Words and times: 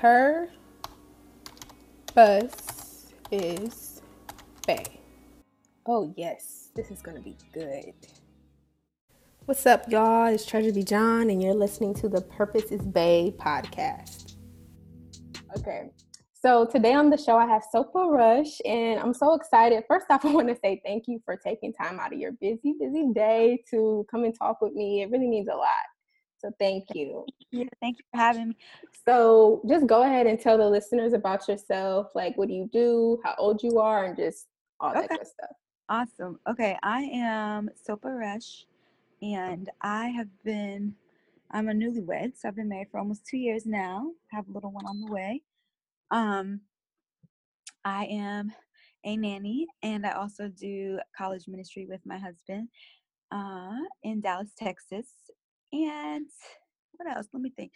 Her 0.00 0.48
bus 2.14 3.12
is 3.32 4.00
Bay. 4.64 5.00
Oh, 5.86 6.14
yes, 6.16 6.70
this 6.76 6.92
is 6.92 7.02
going 7.02 7.16
to 7.16 7.22
be 7.22 7.36
good. 7.52 7.94
What's 9.46 9.66
up, 9.66 9.90
y'all? 9.90 10.26
It's 10.26 10.48
B. 10.48 10.84
John, 10.84 11.30
and 11.30 11.42
you're 11.42 11.52
listening 11.52 11.94
to 11.94 12.08
the 12.08 12.20
Purpose 12.20 12.70
is 12.70 12.82
Bae 12.82 13.32
podcast. 13.38 14.36
Okay, 15.58 15.90
so 16.32 16.64
today 16.64 16.94
on 16.94 17.10
the 17.10 17.18
show, 17.18 17.36
I 17.36 17.48
have 17.48 17.64
Sopha 17.74 18.08
Rush, 18.08 18.60
and 18.64 19.00
I'm 19.00 19.12
so 19.12 19.34
excited. 19.34 19.82
First 19.88 20.06
off, 20.10 20.24
I 20.24 20.32
want 20.32 20.46
to 20.46 20.56
say 20.62 20.80
thank 20.86 21.08
you 21.08 21.20
for 21.24 21.36
taking 21.36 21.72
time 21.72 21.98
out 21.98 22.12
of 22.12 22.20
your 22.20 22.30
busy, 22.40 22.76
busy 22.78 23.08
day 23.12 23.64
to 23.72 24.06
come 24.08 24.22
and 24.22 24.32
talk 24.38 24.60
with 24.60 24.74
me. 24.74 25.02
It 25.02 25.10
really 25.10 25.26
means 25.26 25.48
a 25.52 25.56
lot. 25.56 25.87
So 26.38 26.52
thank 26.58 26.94
you. 26.94 27.26
Yeah, 27.50 27.64
thank 27.80 27.98
you 27.98 28.04
for 28.12 28.18
having 28.18 28.50
me. 28.50 28.56
So 29.04 29.62
just 29.68 29.86
go 29.86 30.02
ahead 30.02 30.26
and 30.26 30.38
tell 30.38 30.58
the 30.58 30.68
listeners 30.68 31.12
about 31.12 31.48
yourself. 31.48 32.10
Like, 32.14 32.36
what 32.36 32.48
do 32.48 32.54
you 32.54 32.68
do? 32.72 33.20
How 33.24 33.34
old 33.38 33.62
you 33.62 33.78
are, 33.78 34.04
and 34.04 34.16
just 34.16 34.46
all 34.80 34.92
that 34.94 35.06
Okay. 35.06 35.16
good 35.16 35.26
stuff. 35.26 35.50
Awesome. 35.88 36.38
Okay, 36.48 36.76
I 36.82 37.02
am 37.14 37.70
Sopha 37.74 38.10
Rush, 38.16 38.66
and 39.22 39.70
I 39.80 40.08
have 40.08 40.28
been, 40.44 40.94
I'm 41.50 41.68
a 41.68 41.72
newlywed, 41.72 42.36
so 42.36 42.48
I've 42.48 42.56
been 42.56 42.68
married 42.68 42.88
for 42.90 42.98
almost 42.98 43.26
two 43.26 43.38
years 43.38 43.64
now. 43.64 44.12
Have 44.30 44.46
a 44.48 44.52
little 44.52 44.70
one 44.70 44.86
on 44.86 45.00
the 45.00 45.10
way. 45.12 45.42
Um, 46.10 46.60
I 47.84 48.04
am 48.04 48.52
a 49.04 49.16
nanny, 49.16 49.66
and 49.82 50.06
I 50.06 50.12
also 50.12 50.48
do 50.48 50.98
college 51.16 51.48
ministry 51.48 51.86
with 51.88 52.00
my 52.04 52.18
husband 52.18 52.68
uh, 53.32 53.78
in 54.02 54.20
Dallas, 54.20 54.50
Texas. 54.58 55.06
And 55.72 56.26
what 56.96 57.14
else? 57.14 57.26
Let 57.32 57.42
me 57.42 57.50
think. 57.50 57.72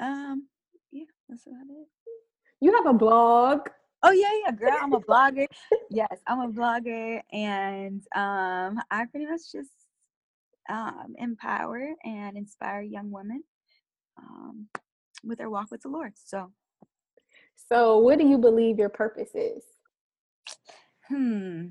Um, 0.00 0.48
yeah, 0.92 1.04
that's 1.28 1.46
about 1.46 1.66
it. 1.68 1.86
You 2.60 2.74
have 2.76 2.86
a 2.86 2.96
blog. 2.96 3.68
Oh 4.02 4.10
yeah, 4.12 4.30
yeah, 4.44 4.52
girl. 4.52 4.78
I'm 4.80 4.92
a 4.94 5.00
blogger. 5.00 5.46
yes, 5.90 6.18
I'm 6.26 6.40
a 6.40 6.48
blogger, 6.48 7.20
and 7.32 8.02
um, 8.14 8.80
I 8.90 9.04
pretty 9.10 9.26
much 9.26 9.52
just 9.52 9.70
um, 10.70 11.14
empower 11.18 11.94
and 12.04 12.36
inspire 12.36 12.80
young 12.82 13.10
women 13.10 13.42
um, 14.18 14.68
with 15.24 15.38
their 15.38 15.50
walk 15.50 15.70
with 15.70 15.82
the 15.82 15.88
Lord. 15.88 16.12
So, 16.16 16.52
So, 17.68 17.98
what 17.98 18.18
do 18.18 18.26
you 18.26 18.38
believe 18.38 18.78
your 18.78 18.88
purpose 18.88 19.30
is? 19.34 19.62
hmm, 21.08 21.66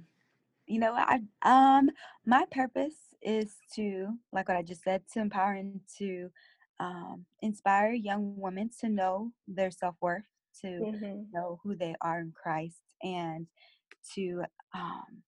you 0.68 0.80
know, 0.80 0.94
I 0.94 1.22
um, 1.44 1.90
my 2.26 2.46
purpose 2.52 2.96
is 3.22 3.56
to, 3.76 4.18
like 4.32 4.48
what 4.48 4.58
I 4.58 4.64
just 4.64 4.84
said, 4.84 5.04
to 5.14 5.20
empower 5.20 5.54
and 5.54 5.82
to 5.98 6.30
um, 6.80 7.26
inspire 7.42 7.92
young 7.94 8.36
women 8.38 8.70
to 8.82 8.90
know 8.90 9.32
their 9.48 9.72
self 9.72 9.96
worth, 10.02 10.24
to 10.62 10.82
Mm-hmm. 10.82 11.24
know 11.32 11.60
who 11.64 11.76
they 11.76 11.96
are 12.02 12.20
in 12.20 12.32
Christ 12.32 12.82
and 13.04 13.48
to 14.16 14.44
um, 14.74 15.24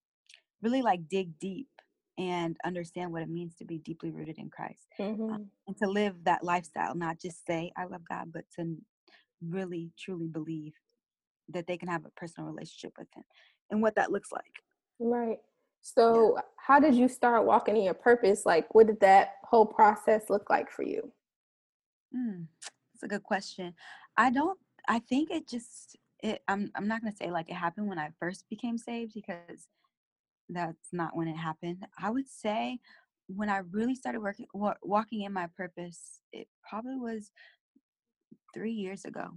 really 0.61 0.81
like 0.81 1.07
dig 1.09 1.39
deep 1.39 1.69
and 2.17 2.57
understand 2.65 3.11
what 3.11 3.21
it 3.23 3.29
means 3.29 3.55
to 3.57 3.65
be 3.65 3.79
deeply 3.79 4.11
rooted 4.11 4.37
in 4.37 4.49
Christ 4.49 4.87
Mm-hmm. 4.99 5.33
um, 5.33 5.37
and 5.67 5.77
to 5.77 5.87
live 5.89 6.23
that 6.25 6.43
lifestyle, 6.43 6.95
not 6.95 7.19
just 7.19 7.45
say, 7.45 7.71
I 7.77 7.85
love 7.85 8.01
God, 8.09 8.31
but 8.33 8.45
to 8.57 8.77
really 9.41 9.91
truly 9.97 10.27
believe 10.27 10.73
that 11.49 11.67
they 11.67 11.77
can 11.77 11.89
have 11.89 12.05
a 12.05 12.11
personal 12.11 12.49
relationship 12.49 12.93
with 12.97 13.07
Him 13.15 13.23
and 13.69 13.81
what 13.81 13.95
that 13.95 14.11
looks 14.11 14.31
like. 14.31 14.63
Right. 14.99 15.39
So, 15.81 16.37
how 16.57 16.79
did 16.79 16.95
you 16.95 17.07
start 17.07 17.45
walking 17.45 17.75
in 17.75 17.83
your 17.83 17.95
purpose? 17.95 18.45
Like, 18.45 18.73
what 18.73 18.87
did 18.87 18.99
that 19.01 19.35
whole 19.43 19.65
process 19.65 20.29
look 20.29 20.49
like 20.49 20.71
for 20.71 20.83
you? 20.83 21.11
Mm, 22.15 22.47
that's 22.93 23.03
a 23.03 23.07
good 23.07 23.23
question. 23.23 23.73
I 24.17 24.29
don't. 24.31 24.59
I 24.87 24.99
think 24.99 25.31
it 25.31 25.47
just. 25.47 25.97
It. 26.21 26.41
I'm. 26.47 26.71
I'm 26.75 26.87
not 26.87 27.01
gonna 27.01 27.15
say 27.15 27.31
like 27.31 27.49
it 27.49 27.55
happened 27.55 27.87
when 27.87 27.99
I 27.99 28.09
first 28.19 28.45
became 28.49 28.77
saved 28.77 29.13
because 29.13 29.67
that's 30.49 30.89
not 30.91 31.15
when 31.15 31.27
it 31.27 31.37
happened. 31.37 31.85
I 31.97 32.11
would 32.11 32.29
say 32.29 32.79
when 33.27 33.49
I 33.49 33.61
really 33.71 33.95
started 33.95 34.21
working, 34.21 34.45
walking 34.53 35.21
in 35.21 35.33
my 35.33 35.47
purpose, 35.57 36.19
it 36.31 36.47
probably 36.67 36.97
was 36.97 37.31
three 38.53 38.73
years 38.73 39.05
ago. 39.05 39.29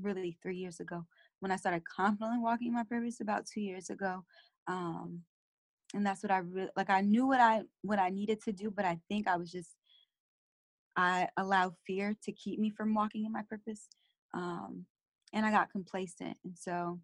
Really, 0.00 0.36
three 0.42 0.56
years 0.56 0.80
ago 0.80 1.06
when 1.40 1.50
I 1.50 1.56
started 1.56 1.82
confidently 1.96 2.40
walking 2.40 2.68
in 2.68 2.74
my 2.74 2.84
purpose. 2.84 3.20
About 3.20 3.46
two 3.46 3.60
years 3.60 3.90
ago, 3.90 4.24
um, 4.66 5.22
and 5.94 6.04
that's 6.04 6.22
what 6.22 6.32
I 6.32 6.38
really 6.38 6.70
like. 6.76 6.90
I 6.90 7.00
knew 7.00 7.26
what 7.26 7.40
I 7.40 7.62
what 7.82 7.98
I 7.98 8.10
needed 8.10 8.42
to 8.42 8.52
do, 8.52 8.70
but 8.70 8.84
I 8.84 8.98
think 9.08 9.26
I 9.26 9.36
was 9.36 9.50
just 9.50 9.74
I 10.96 11.28
allowed 11.36 11.74
fear 11.86 12.16
to 12.24 12.32
keep 12.32 12.58
me 12.58 12.70
from 12.70 12.94
walking 12.94 13.24
in 13.24 13.32
my 13.32 13.42
purpose. 13.48 13.88
Um, 14.34 14.84
and 15.32 15.46
I 15.46 15.50
got 15.50 15.70
complacent. 15.70 16.36
And 16.44 16.56
so 16.56 16.98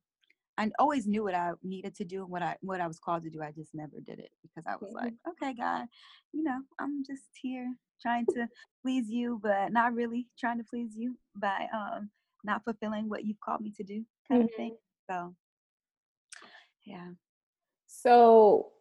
I 0.58 0.70
always 0.78 1.06
knew 1.06 1.22
what 1.22 1.34
I 1.34 1.52
needed 1.62 1.94
to 1.96 2.04
do 2.04 2.22
and 2.22 2.30
what 2.30 2.42
I 2.42 2.56
what 2.60 2.80
I 2.80 2.86
was 2.86 2.98
called 2.98 3.22
to 3.22 3.30
do. 3.30 3.42
I 3.42 3.52
just 3.52 3.74
never 3.74 4.00
did 4.04 4.18
it 4.18 4.30
because 4.42 4.64
I 4.66 4.76
was 4.80 4.92
like, 4.92 5.14
okay, 5.28 5.54
God, 5.54 5.86
you 6.32 6.42
know, 6.42 6.58
I'm 6.78 7.04
just 7.04 7.24
here 7.40 7.72
trying 8.02 8.26
to 8.34 8.48
please 8.82 9.08
you, 9.08 9.40
but 9.42 9.72
not 9.72 9.94
really 9.94 10.26
trying 10.38 10.58
to 10.58 10.64
please 10.64 10.92
you 10.94 11.16
by 11.36 11.66
um 11.74 12.10
not 12.44 12.62
fulfilling 12.64 13.08
what 13.08 13.24
you've 13.24 13.40
called 13.40 13.62
me 13.62 13.72
to 13.76 13.82
do, 13.82 14.04
kind 14.28 14.44
of 14.44 14.50
thing. 14.56 14.76
So 15.10 15.34
yeah. 16.84 17.10
So, 17.86 18.72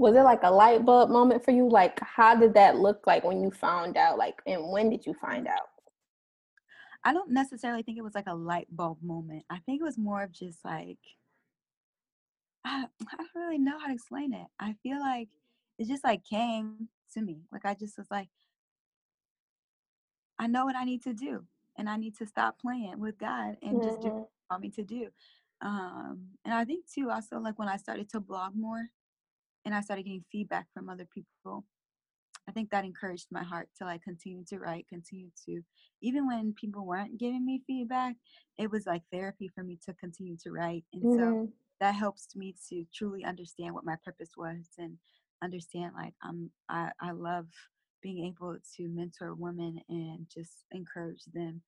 was 0.00 0.16
it 0.16 0.22
like 0.22 0.42
a 0.44 0.50
light 0.50 0.82
bulb 0.86 1.10
moment 1.10 1.44
for 1.44 1.50
you? 1.50 1.68
Like, 1.68 2.00
how 2.00 2.34
did 2.34 2.54
that 2.54 2.76
look 2.76 3.06
like 3.06 3.22
when 3.22 3.42
you 3.42 3.50
found 3.50 3.98
out? 3.98 4.16
Like, 4.16 4.40
and 4.46 4.72
when 4.72 4.88
did 4.88 5.04
you 5.04 5.12
find 5.12 5.46
out? 5.46 5.68
I 7.04 7.12
don't 7.12 7.30
necessarily 7.30 7.82
think 7.82 7.98
it 7.98 8.04
was 8.04 8.14
like 8.14 8.26
a 8.26 8.34
light 8.34 8.66
bulb 8.70 9.02
moment. 9.02 9.44
I 9.50 9.58
think 9.58 9.78
it 9.80 9.84
was 9.84 9.98
more 9.98 10.22
of 10.22 10.32
just 10.32 10.64
like 10.64 10.98
I, 12.64 12.86
I 13.12 13.16
don't 13.16 13.28
really 13.34 13.58
know 13.58 13.78
how 13.78 13.88
to 13.88 13.92
explain 13.92 14.32
it. 14.32 14.46
I 14.58 14.74
feel 14.82 14.98
like 15.00 15.28
it 15.78 15.86
just 15.86 16.02
like 16.02 16.24
came 16.24 16.88
to 17.12 17.20
me. 17.20 17.42
Like 17.52 17.66
I 17.66 17.74
just 17.74 17.98
was 17.98 18.06
like, 18.10 18.28
I 20.38 20.46
know 20.46 20.64
what 20.64 20.76
I 20.76 20.84
need 20.84 21.02
to 21.02 21.12
do, 21.12 21.44
and 21.76 21.90
I 21.90 21.98
need 21.98 22.16
to 22.16 22.26
stop 22.26 22.58
playing 22.58 22.98
with 22.98 23.18
God 23.18 23.58
and 23.62 23.82
just 23.82 24.00
do 24.00 24.08
what. 24.08 24.30
He 24.30 24.46
want 24.50 24.62
me 24.62 24.70
to 24.70 24.82
do. 24.82 25.08
Um, 25.60 26.28
and 26.46 26.54
I 26.54 26.64
think 26.64 26.86
too, 26.90 27.10
also 27.10 27.38
like 27.38 27.58
when 27.58 27.68
I 27.68 27.76
started 27.76 28.08
to 28.10 28.20
blog 28.20 28.56
more, 28.56 28.88
and 29.64 29.74
I 29.74 29.80
started 29.82 30.04
getting 30.04 30.24
feedback 30.32 30.68
from 30.74 30.88
other 30.88 31.06
people, 31.06 31.64
I 32.48 32.52
think 32.52 32.70
that 32.70 32.84
encouraged 32.84 33.28
my 33.30 33.44
heart 33.44 33.68
to 33.78 33.84
like 33.84 34.02
continue 34.02 34.44
to 34.46 34.58
write, 34.58 34.88
continue 34.88 35.30
to, 35.46 35.62
even 36.02 36.26
when 36.26 36.54
people 36.54 36.86
weren't 36.86 37.18
giving 37.18 37.44
me 37.44 37.62
feedback, 37.66 38.16
it 38.58 38.70
was 38.70 38.86
like 38.86 39.02
therapy 39.12 39.48
for 39.48 39.62
me 39.62 39.78
to 39.84 39.94
continue 39.94 40.36
to 40.42 40.50
write. 40.50 40.84
And 40.92 41.08
so 41.08 41.36
Mhm. 41.36 41.52
that 41.80 41.94
helps 41.94 42.34
me 42.36 42.54
to 42.68 42.84
truly 42.92 43.24
understand 43.24 43.74
what 43.74 43.84
my 43.84 43.96
purpose 44.04 44.32
was 44.36 44.68
and 44.78 44.98
understand 45.42 45.94
like 45.94 46.14
I'm 46.22 46.50
I, 46.68 46.92
I 47.00 47.12
love 47.12 47.48
being 48.02 48.26
able 48.26 48.56
to 48.76 48.88
mentor 48.88 49.34
women 49.34 49.80
and 49.88 50.26
just 50.28 50.64
encourage 50.72 51.24
them 51.32 51.62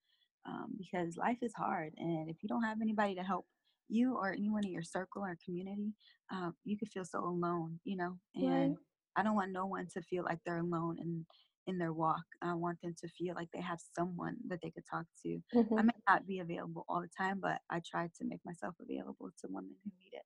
um, 0.46 0.74
because 0.76 1.16
life 1.16 1.38
is 1.42 1.54
hard 1.54 1.94
and 1.96 2.28
if 2.28 2.42
you 2.42 2.48
don't 2.48 2.64
have 2.64 2.80
anybody 2.82 3.14
to 3.14 3.22
help 3.22 3.46
you 3.92 4.14
or 4.16 4.32
anyone 4.32 4.64
in 4.66 4.72
your 4.72 4.82
circle 4.82 5.22
or 5.22 5.36
community 5.44 5.92
um, 6.32 6.54
you 6.64 6.76
could 6.78 6.88
feel 6.88 7.04
so 7.04 7.20
alone 7.24 7.78
you 7.84 7.96
know 7.96 8.18
and 8.34 8.74
Right. 8.74 8.78
I 9.16 9.22
don't 9.22 9.36
want 9.36 9.52
no 9.52 9.66
one 9.66 9.88
to 9.94 10.02
feel 10.02 10.24
like 10.24 10.40
they're 10.44 10.58
alone 10.58 10.98
in 10.98 11.26
in 11.68 11.78
their 11.78 11.92
walk. 11.92 12.24
I 12.42 12.54
want 12.54 12.80
them 12.82 12.94
to 13.00 13.08
feel 13.08 13.34
like 13.36 13.48
they 13.52 13.60
have 13.60 13.78
someone 13.96 14.36
that 14.48 14.60
they 14.62 14.70
could 14.70 14.84
talk 14.90 15.06
to. 15.24 15.40
I 15.76 15.82
Mhm. 15.82 15.82
may 15.82 15.92
not 16.08 16.26
be 16.26 16.40
available 16.40 16.84
all 16.88 17.00
the 17.00 17.10
time, 17.16 17.38
but 17.40 17.60
I 17.70 17.80
try 17.86 18.08
to 18.18 18.24
make 18.24 18.40
myself 18.44 18.74
available 18.80 19.30
to 19.40 19.48
women 19.48 19.76
who 19.84 19.90
need 19.96 20.12
it. 20.14 20.24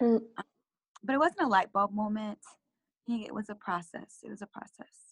Mm. 0.00 0.20
Um, 0.38 0.44
But 1.04 1.14
it 1.14 1.18
wasn't 1.18 1.42
a 1.42 1.48
light 1.48 1.72
bulb 1.72 1.92
moment. 1.92 2.38
It 3.08 3.34
was 3.34 3.48
a 3.50 3.54
process. 3.56 4.20
It 4.24 4.30
was 4.30 4.42
a 4.42 4.46
process. 4.46 5.07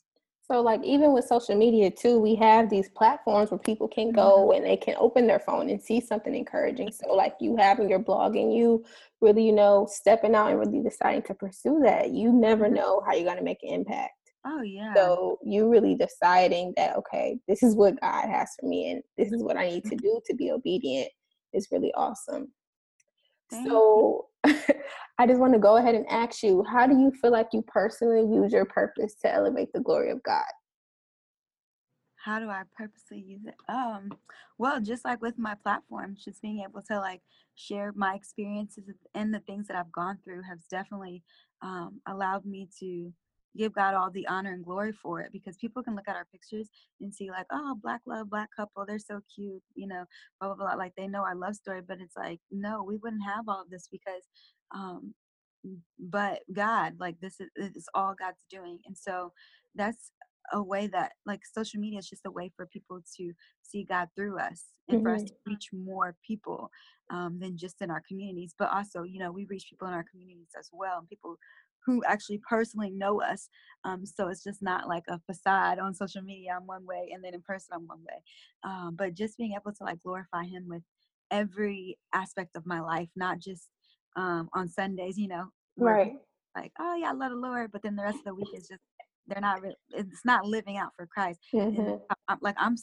So, 0.48 0.60
like, 0.62 0.82
even 0.84 1.12
with 1.12 1.24
social 1.24 1.56
media 1.56 1.90
too, 1.90 2.20
we 2.20 2.36
have 2.36 2.70
these 2.70 2.88
platforms 2.90 3.50
where 3.50 3.58
people 3.58 3.88
can 3.88 4.12
go 4.12 4.52
and 4.52 4.64
they 4.64 4.76
can 4.76 4.94
open 4.96 5.26
their 5.26 5.40
phone 5.40 5.68
and 5.68 5.82
see 5.82 6.00
something 6.00 6.34
encouraging. 6.34 6.92
So, 6.92 7.12
like, 7.14 7.34
you 7.40 7.56
having 7.56 7.88
your 7.88 7.98
blog 7.98 8.36
and 8.36 8.54
you 8.54 8.84
really, 9.20 9.44
you 9.44 9.52
know, 9.52 9.88
stepping 9.90 10.36
out 10.36 10.50
and 10.50 10.58
really 10.60 10.82
deciding 10.82 11.22
to 11.22 11.34
pursue 11.34 11.80
that, 11.82 12.12
you 12.12 12.32
never 12.32 12.68
Mhm. 12.68 12.74
know 12.74 13.00
how 13.04 13.14
you're 13.14 13.24
going 13.24 13.38
to 13.38 13.42
make 13.42 13.62
an 13.64 13.70
impact. 13.70 14.12
Oh 14.44 14.62
yeah. 14.62 14.94
So, 14.94 15.38
you 15.42 15.68
really 15.68 15.96
deciding 15.96 16.74
that, 16.76 16.96
okay, 16.96 17.40
this 17.48 17.64
is 17.64 17.74
what 17.74 18.00
God 18.00 18.28
has 18.28 18.54
for 18.60 18.66
me 18.66 18.90
and 18.92 19.02
this 19.18 19.32
is 19.32 19.42
what 19.42 19.56
I 19.56 19.68
need 19.68 19.84
to 19.86 19.96
do 19.96 20.20
to 20.26 20.34
be 20.34 20.52
obedient 20.52 21.10
is 21.54 21.68
really 21.72 21.92
awesome. 21.94 22.52
Thank. 23.50 23.66
So, 23.68 24.28
I 25.18 25.26
just 25.26 25.40
want 25.40 25.54
to 25.54 25.58
go 25.58 25.76
ahead 25.76 25.94
and 25.94 26.06
ask 26.08 26.42
you, 26.42 26.64
how 26.70 26.86
do 26.86 26.96
you 26.98 27.10
feel 27.22 27.32
like 27.32 27.48
you 27.52 27.62
personally 27.62 28.20
use 28.20 28.52
your 28.52 28.66
purpose 28.66 29.14
to 29.22 29.32
elevate 29.32 29.72
the 29.72 29.80
glory 29.80 30.10
of 30.10 30.22
God? 30.22 30.44
How 32.22 32.40
do 32.40 32.48
I 32.50 32.62
purposely 32.76 33.20
use 33.20 33.42
it? 33.46 33.54
Um, 33.68 34.10
well, 34.58 34.80
just 34.80 35.04
like 35.04 35.22
with 35.22 35.38
my 35.38 35.54
platform, 35.54 36.16
just 36.22 36.42
being 36.42 36.64
able 36.68 36.82
to 36.88 36.98
like 36.98 37.22
share 37.54 37.92
my 37.94 38.14
experiences 38.14 38.84
and 39.14 39.32
the 39.32 39.40
things 39.40 39.68
that 39.68 39.76
I've 39.76 39.92
gone 39.92 40.18
through 40.24 40.42
has 40.42 40.58
definitely 40.70 41.22
um, 41.62 42.00
allowed 42.06 42.44
me 42.44 42.68
to 42.80 43.12
give 43.56 43.74
God 43.74 43.94
all 43.94 44.10
the 44.10 44.26
honor 44.28 44.52
and 44.52 44.64
glory 44.64 44.92
for 44.92 45.20
it 45.20 45.32
because 45.32 45.56
people 45.56 45.82
can 45.82 45.94
look 45.94 46.08
at 46.08 46.16
our 46.16 46.26
pictures 46.32 46.68
and 47.00 47.14
see 47.14 47.30
like, 47.30 47.46
oh, 47.52 47.76
black 47.82 48.00
love, 48.06 48.30
black 48.30 48.48
couple, 48.56 48.84
they're 48.86 48.98
so 48.98 49.20
cute, 49.34 49.62
you 49.74 49.86
know, 49.86 50.04
blah 50.40 50.54
blah 50.54 50.56
blah. 50.56 50.74
Like 50.74 50.92
they 50.96 51.08
know 51.08 51.22
our 51.22 51.36
love 51.36 51.54
story, 51.56 51.80
but 51.86 52.00
it's 52.00 52.16
like, 52.16 52.40
no, 52.50 52.82
we 52.82 52.96
wouldn't 52.96 53.24
have 53.24 53.48
all 53.48 53.62
of 53.62 53.70
this 53.70 53.88
because 53.90 54.22
um 54.74 55.14
but 55.98 56.40
God, 56.52 56.94
like 57.00 57.18
this 57.20 57.40
is, 57.40 57.48
is 57.56 57.88
all 57.94 58.14
God's 58.18 58.44
doing. 58.50 58.78
And 58.86 58.96
so 58.96 59.32
that's 59.74 60.12
a 60.52 60.62
way 60.62 60.86
that 60.86 61.12
like 61.24 61.40
social 61.44 61.80
media 61.80 61.98
is 61.98 62.08
just 62.08 62.26
a 62.26 62.30
way 62.30 62.52
for 62.56 62.66
people 62.66 63.00
to 63.16 63.32
see 63.62 63.84
God 63.84 64.08
through 64.14 64.38
us 64.38 64.64
and 64.88 64.98
mm-hmm. 64.98 65.06
for 65.06 65.14
us 65.14 65.22
mm-hmm. 65.22 65.26
to 65.26 65.34
reach 65.46 65.68
more 65.72 66.14
people 66.26 66.70
um, 67.10 67.38
than 67.40 67.56
just 67.56 67.82
in 67.82 67.90
our 67.90 68.02
communities. 68.06 68.54
But 68.58 68.72
also, 68.72 69.02
you 69.02 69.18
know, 69.18 69.32
we 69.32 69.46
reach 69.46 69.66
people 69.68 69.88
in 69.88 69.94
our 69.94 70.04
communities 70.10 70.50
as 70.58 70.68
well, 70.72 70.98
and 70.98 71.08
people 71.08 71.36
who 71.86 72.02
actually 72.04 72.40
personally 72.48 72.90
know 72.90 73.22
us. 73.22 73.48
Um, 73.84 74.04
so 74.04 74.28
it's 74.28 74.42
just 74.42 74.62
not 74.62 74.88
like 74.88 75.04
a 75.08 75.20
facade 75.20 75.78
on 75.78 75.94
social 75.94 76.20
media. 76.20 76.56
I'm 76.56 76.66
one 76.66 76.84
way, 76.84 77.10
and 77.14 77.24
then 77.24 77.34
in 77.34 77.40
person 77.42 77.74
I'm 77.74 77.86
one 77.86 78.00
way. 78.00 78.22
Um, 78.64 78.96
but 78.98 79.14
just 79.14 79.38
being 79.38 79.52
able 79.52 79.72
to 79.72 79.84
like 79.84 80.02
glorify 80.02 80.44
Him 80.44 80.64
with 80.68 80.82
every 81.30 81.96
aspect 82.12 82.56
of 82.56 82.66
my 82.66 82.80
life, 82.80 83.08
not 83.14 83.38
just 83.38 83.68
um, 84.16 84.48
on 84.52 84.68
Sundays. 84.68 85.16
You 85.16 85.28
know, 85.28 85.46
right? 85.78 86.14
Like, 86.56 86.72
oh 86.80 86.96
yeah, 86.96 87.10
I 87.10 87.12
love 87.12 87.30
the 87.30 87.36
Lord, 87.36 87.70
but 87.72 87.82
then 87.82 87.96
the 87.96 88.02
rest 88.02 88.18
of 88.18 88.24
the 88.24 88.34
week 88.34 88.48
is 88.54 88.66
just 88.68 88.82
they're 89.28 89.40
not. 89.40 89.62
Really, 89.62 89.76
it's 89.92 90.24
not 90.24 90.44
living 90.44 90.76
out 90.76 90.90
for 90.96 91.06
Christ. 91.06 91.38
Mm-hmm. 91.54 91.96
I'm, 92.28 92.38
like 92.42 92.56
I'm 92.58 92.76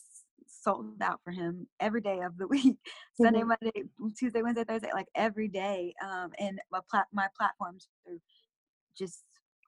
sold 0.64 1.02
out 1.02 1.20
for 1.24 1.32
him 1.32 1.68
every 1.80 2.02
day 2.02 2.20
of 2.22 2.38
the 2.38 2.48
week 2.56 2.78
sunday 3.20 3.40
mm-hmm. 3.40 3.50
monday 3.50 3.84
tuesday 4.18 4.42
wednesday 4.42 4.64
thursday 4.64 4.90
like 4.94 5.08
every 5.16 5.48
day 5.48 5.94
um 6.04 6.30
and 6.40 6.60
my 6.72 6.80
plat 6.90 7.06
my 7.12 7.28
platforms 7.38 7.88
through 8.06 8.20
just 8.98 9.24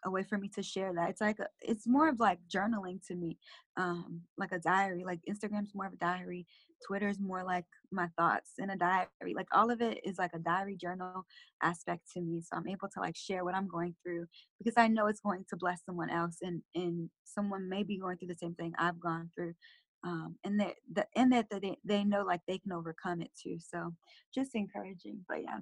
a 0.05 0.09
way 0.09 0.23
for 0.23 0.37
me 0.37 0.49
to 0.55 0.63
share 0.63 0.93
that. 0.93 1.09
It's 1.09 1.21
like 1.21 1.39
a, 1.39 1.47
it's 1.61 1.87
more 1.87 2.07
of 2.07 2.19
like 2.19 2.39
journaling 2.53 3.05
to 3.07 3.15
me, 3.15 3.37
um, 3.75 4.21
like 4.37 4.51
a 4.51 4.59
diary. 4.59 5.03
Like 5.03 5.19
Instagram's 5.29 5.73
more 5.73 5.87
of 5.87 5.93
a 5.93 5.97
diary. 5.97 6.45
Twitter's 6.85 7.19
more 7.19 7.43
like 7.43 7.65
my 7.91 8.07
thoughts 8.17 8.51
in 8.59 8.69
a 8.69 8.77
diary. 8.77 9.33
Like 9.35 9.47
all 9.51 9.71
of 9.71 9.81
it 9.81 9.99
is 10.03 10.17
like 10.17 10.31
a 10.33 10.39
diary 10.39 10.77
journal 10.77 11.25
aspect 11.63 12.03
to 12.13 12.21
me. 12.21 12.41
So 12.41 12.55
I'm 12.55 12.67
able 12.67 12.87
to 12.93 12.99
like 12.99 13.15
share 13.15 13.43
what 13.43 13.55
I'm 13.55 13.67
going 13.67 13.95
through 14.03 14.25
because 14.59 14.75
I 14.77 14.87
know 14.87 15.07
it's 15.07 15.21
going 15.21 15.45
to 15.49 15.57
bless 15.57 15.83
someone 15.85 16.09
else, 16.09 16.37
and 16.41 16.61
and 16.75 17.09
someone 17.23 17.67
may 17.67 17.83
be 17.83 17.97
going 17.97 18.17
through 18.17 18.29
the 18.29 18.35
same 18.35 18.53
thing 18.55 18.73
I've 18.77 18.99
gone 18.99 19.31
through. 19.35 19.53
Um, 20.03 20.35
and 20.43 20.59
that 20.59 20.75
the 20.93 21.07
and 21.15 21.31
that 21.33 21.47
they 21.49 21.77
they 21.83 22.03
know 22.03 22.23
like 22.23 22.41
they 22.47 22.59
can 22.59 22.73
overcome 22.73 23.21
it 23.21 23.31
too. 23.41 23.57
So 23.59 23.93
just 24.33 24.53
encouraging. 24.53 25.25
But 25.27 25.41
yeah. 25.43 25.59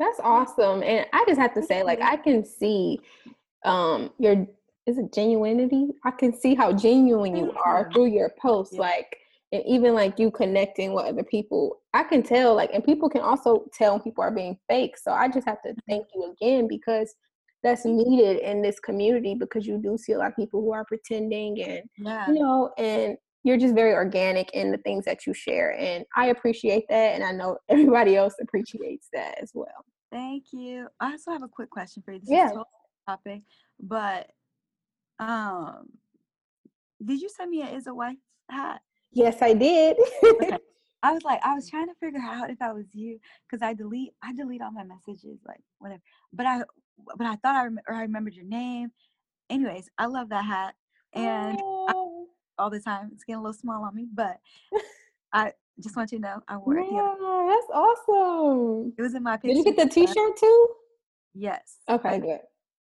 That's 0.00 0.18
awesome. 0.20 0.82
And 0.82 1.06
I 1.12 1.24
just 1.28 1.38
have 1.38 1.54
to 1.54 1.62
say, 1.62 1.84
like, 1.84 2.00
I 2.00 2.16
can 2.16 2.44
see 2.44 3.00
um 3.64 4.10
your 4.18 4.46
is 4.86 4.98
it 4.98 5.12
genuinity? 5.12 5.90
I 6.04 6.10
can 6.10 6.32
see 6.32 6.56
how 6.56 6.72
genuine 6.72 7.36
you 7.36 7.52
are 7.64 7.88
through 7.92 8.06
your 8.06 8.32
posts. 8.40 8.74
Yeah. 8.74 8.80
Like 8.80 9.16
and 9.52 9.62
even 9.66 9.94
like 9.94 10.18
you 10.18 10.30
connecting 10.30 10.92
with 10.92 11.06
other 11.06 11.24
people. 11.24 11.80
I 11.92 12.04
can 12.04 12.22
tell, 12.22 12.54
like, 12.54 12.70
and 12.72 12.84
people 12.84 13.10
can 13.10 13.20
also 13.20 13.66
tell 13.72 13.92
when 13.92 14.02
people 14.02 14.22
are 14.22 14.30
being 14.30 14.56
fake. 14.68 14.96
So 14.96 15.10
I 15.12 15.28
just 15.28 15.46
have 15.46 15.60
to 15.62 15.70
mm-hmm. 15.70 15.90
thank 15.90 16.06
you 16.14 16.32
again 16.32 16.68
because 16.68 17.14
that's 17.62 17.84
needed 17.84 18.38
in 18.38 18.62
this 18.62 18.78
community 18.80 19.34
because 19.34 19.66
you 19.66 19.78
do 19.78 19.98
see 19.98 20.12
a 20.12 20.18
lot 20.18 20.28
of 20.28 20.36
people 20.36 20.60
who 20.60 20.72
are 20.72 20.84
pretending 20.84 21.60
and 21.62 21.82
yeah. 21.98 22.26
you 22.26 22.34
know 22.34 22.72
and 22.78 23.18
you're 23.42 23.56
just 23.56 23.74
very 23.74 23.92
organic 23.92 24.50
in 24.52 24.70
the 24.70 24.78
things 24.78 25.04
that 25.04 25.26
you 25.26 25.32
share 25.32 25.76
and 25.78 26.04
i 26.16 26.26
appreciate 26.26 26.84
that 26.88 27.14
and 27.14 27.24
i 27.24 27.32
know 27.32 27.56
everybody 27.68 28.16
else 28.16 28.34
appreciates 28.40 29.08
that 29.12 29.36
as 29.40 29.52
well. 29.54 29.84
Thank 30.12 30.46
you. 30.52 30.88
I 30.98 31.12
also 31.12 31.30
have 31.30 31.44
a 31.44 31.48
quick 31.48 31.70
question 31.70 32.02
for 32.04 32.12
you 32.12 32.20
this 32.20 32.30
yeah. 32.30 32.50
is 32.50 32.56
a 32.56 32.64
topic 33.08 33.42
but 33.80 34.30
um 35.18 35.88
did 37.04 37.20
you 37.20 37.28
send 37.28 37.50
me 37.50 37.62
a 37.62 37.66
is 37.66 37.86
a 37.86 37.94
wife 37.94 38.16
hat? 38.50 38.80
Yes 39.12 39.38
i 39.40 39.54
did. 39.54 39.96
Okay. 40.24 40.56
i 41.02 41.12
was 41.12 41.22
like 41.22 41.40
i 41.42 41.54
was 41.54 41.68
trying 41.68 41.86
to 41.86 41.94
figure 42.00 42.20
out 42.20 42.50
if 42.50 42.58
that 42.58 42.74
was 42.74 42.86
you 42.92 43.18
because 43.48 43.62
i 43.62 43.72
delete 43.72 44.12
i 44.22 44.34
delete 44.34 44.60
all 44.60 44.70
my 44.70 44.84
messages 44.84 45.38
like 45.46 45.60
whatever 45.78 46.02
but 46.32 46.44
i 46.44 46.62
but 47.16 47.26
i 47.26 47.36
thought 47.36 47.56
i, 47.56 47.64
rem- 47.64 47.80
I 47.88 48.02
remembered 48.02 48.34
your 48.34 48.44
name. 48.44 48.90
Anyways 49.48 49.88
i 49.98 50.06
love 50.06 50.28
that 50.28 50.44
hat 50.44 50.74
and 51.14 51.58
all 52.60 52.70
the 52.70 52.80
time. 52.80 53.10
It's 53.12 53.24
getting 53.24 53.40
a 53.40 53.42
little 53.42 53.58
small 53.58 53.84
on 53.84 53.94
me, 53.94 54.06
but 54.12 54.38
I 55.32 55.52
just 55.80 55.96
want 55.96 56.12
you 56.12 56.18
to 56.18 56.22
know 56.22 56.42
I 56.46 56.56
wore 56.58 56.78
it. 56.78 56.86
Yeah, 56.90 57.14
that's 57.48 57.66
awesome. 57.72 58.92
It 58.98 59.02
was 59.02 59.14
in 59.14 59.22
my 59.22 59.36
picture. 59.36 59.54
Did 59.54 59.56
you 59.56 59.64
get 59.64 59.76
the 59.76 59.88
T-shirt 59.92 60.36
too? 60.36 60.68
Yes. 61.34 61.78
Okay, 61.88 62.18
good. 62.18 62.40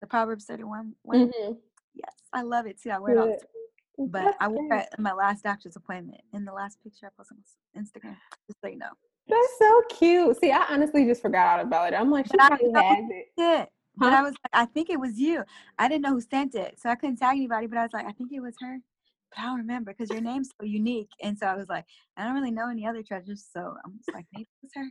The 0.01 0.07
Proverbs 0.07 0.45
thirty-one. 0.45 0.93
Mm-hmm. 1.07 1.53
Yes, 1.93 2.13
I 2.33 2.41
love 2.41 2.65
it 2.65 2.81
too. 2.81 2.89
I 2.89 2.99
wear 2.99 3.15
good. 3.15 3.19
it 3.19 3.21
all. 3.21 3.27
the 3.27 3.33
time. 3.33 4.11
But 4.11 4.23
that's 4.23 4.37
I 4.39 4.47
wore 4.47 4.73
it 4.73 4.87
in 4.97 5.03
my 5.03 5.13
last 5.13 5.43
doctor's 5.43 5.75
appointment. 5.75 6.21
In 6.33 6.45
the 6.45 6.53
last 6.53 6.81
picture 6.81 7.07
I 7.07 7.09
posted 7.17 7.37
on 7.75 7.83
Instagram, 7.83 8.15
just 8.47 8.61
so 8.61 8.69
you 8.69 8.77
know. 8.77 8.91
That's 9.27 9.57
so 9.59 9.81
cute. 9.89 10.39
See, 10.39 10.51
I 10.51 10.65
honestly 10.69 11.05
just 11.05 11.21
forgot 11.21 11.59
all 11.59 11.65
about 11.65 11.93
it. 11.93 11.97
I'm 11.97 12.09
like, 12.09 12.25
she 12.25 12.37
but 12.37 12.47
probably 12.47 12.71
has 12.73 13.05
it. 13.09 13.27
it. 13.37 13.69
Huh? 13.99 14.05
But 14.05 14.13
I 14.13 14.21
was 14.21 14.31
like, 14.31 14.51
I 14.53 14.65
think 14.65 14.89
it 14.89 14.99
was 14.99 15.19
you. 15.19 15.43
I 15.77 15.89
didn't 15.89 16.03
know 16.03 16.13
who 16.13 16.21
sent 16.21 16.55
it, 16.55 16.79
so 16.79 16.89
I 16.89 16.95
couldn't 16.95 17.17
tag 17.17 17.35
anybody. 17.35 17.67
But 17.67 17.79
I 17.79 17.83
was 17.83 17.93
like, 17.93 18.05
I 18.05 18.13
think 18.13 18.31
it 18.31 18.39
was 18.39 18.55
her 18.61 18.79
but 19.29 19.41
I 19.41 19.45
don't 19.45 19.57
remember 19.57 19.93
because 19.93 20.09
your 20.09 20.21
name's 20.21 20.49
so 20.59 20.65
unique. 20.65 21.09
And 21.21 21.37
so 21.37 21.45
I 21.45 21.55
was 21.55 21.69
like, 21.69 21.85
I 22.17 22.23
don't 22.23 22.33
really 22.33 22.51
know 22.51 22.69
any 22.69 22.85
other 22.85 23.03
treasures. 23.03 23.45
So 23.51 23.75
I'm 23.85 23.97
just 23.97 24.13
like, 24.13 24.25
maybe 24.33 24.43
it 24.43 24.63
was 24.63 24.71
her. 24.75 24.89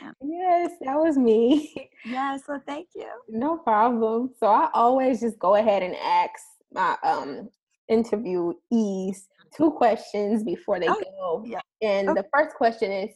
Yeah. 0.00 0.12
Yes, 0.22 0.72
that 0.82 0.96
was 0.96 1.16
me. 1.16 1.74
Yeah, 2.06 2.36
so 2.36 2.60
thank 2.66 2.88
you. 2.94 3.08
No 3.30 3.56
problem. 3.56 4.30
So 4.38 4.46
I 4.46 4.68
always 4.74 5.22
just 5.22 5.38
go 5.38 5.54
ahead 5.54 5.82
and 5.82 5.96
ask 5.96 6.34
my 6.70 6.98
um 7.02 7.48
interviewees 7.90 9.22
two 9.56 9.70
questions 9.70 10.44
before 10.44 10.78
they 10.78 10.88
oh, 10.88 11.00
go. 11.18 11.44
Yeah. 11.46 11.60
And 11.80 12.10
okay. 12.10 12.20
the 12.20 12.26
first 12.30 12.54
question 12.56 12.92
is 12.92 13.08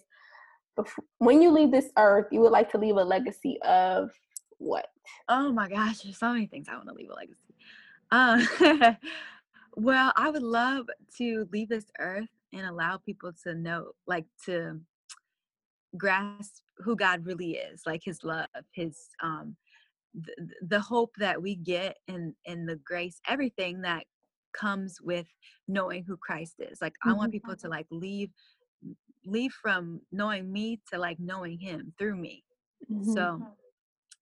when 1.19 1.43
you 1.43 1.51
leave 1.51 1.71
this 1.71 1.91
earth, 1.99 2.29
you 2.33 2.41
would 2.41 2.51
like 2.53 2.71
to 2.73 2.79
leave 2.79 2.97
a 2.97 3.05
legacy 3.05 3.59
of 3.61 4.11
what? 4.57 4.87
Oh 5.29 5.53
my 5.53 5.69
gosh, 5.69 6.01
there's 6.01 6.19
so 6.19 6.33
many 6.33 6.47
things 6.47 6.67
I 6.71 6.77
want 6.77 6.89
to 6.89 6.95
leave 6.95 7.11
a 7.11 7.15
legacy. 7.15 7.55
Um 8.11 8.97
Well, 9.79 10.13
I 10.17 10.29
would 10.29 10.43
love 10.43 10.87
to 11.19 11.49
leave 11.53 11.69
this 11.69 11.87
earth 12.01 12.29
and 12.53 12.67
allow 12.67 12.97
people 12.97 13.33
to 13.45 13.55
know, 13.55 13.93
like 14.09 14.27
to 14.47 14.81
grasp 15.97 16.65
who 16.79 16.97
God 16.97 17.25
really 17.25 17.53
is, 17.53 17.83
like 17.87 18.03
his 18.05 18.25
love, 18.25 18.49
his 18.73 19.09
um 19.23 19.57
the, 20.15 20.35
the 20.63 20.81
hope 20.81 21.15
that 21.19 21.41
we 21.41 21.55
get 21.55 21.97
and 22.09 22.35
and 22.45 22.69
the 22.69 22.75
grace, 22.85 23.21
everything 23.29 23.81
that 23.83 24.03
comes 24.53 25.01
with 25.01 25.29
knowing 25.69 26.03
who 26.03 26.17
Christ 26.17 26.57
is. 26.59 26.83
Like 26.83 26.97
I 27.05 27.13
want 27.13 27.31
people 27.31 27.55
to 27.55 27.69
like 27.69 27.87
leave 27.93 28.31
leave 29.25 29.53
from 29.53 30.01
knowing 30.11 30.53
me 30.53 30.81
to 30.93 30.99
like 30.99 31.21
knowing 31.21 31.57
him 31.57 31.93
through 32.01 32.17
me. 32.17 32.43
Mm-hmm. 32.91 33.13
So 33.13 33.43